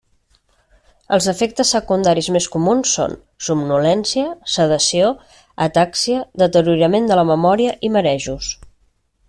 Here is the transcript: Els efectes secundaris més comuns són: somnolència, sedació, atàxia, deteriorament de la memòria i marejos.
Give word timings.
Els 1.17 1.25
efectes 1.33 1.73
secundaris 1.75 2.29
més 2.37 2.47
comuns 2.55 2.93
són: 2.99 3.13
somnolència, 3.49 4.25
sedació, 4.55 5.13
atàxia, 5.67 6.25
deteriorament 6.45 7.11
de 7.13 7.19
la 7.21 7.31
memòria 7.35 7.77
i 7.91 7.97
marejos. 7.99 8.49